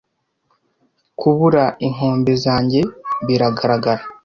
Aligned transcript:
kubura 1.19 1.65
inkombe 1.85 2.33
zanjye 2.43 2.81
biragaragara 3.25 4.03